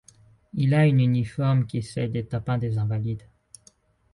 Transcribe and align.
Il 0.55 0.73
a 0.73 0.87
une 0.87 0.99
uniforme 0.99 1.67
qui 1.67 1.77
est 1.77 1.81
celle 1.83 2.11
des 2.11 2.25
tapins 2.25 2.57
des 2.57 2.79
invalides. 2.79 3.21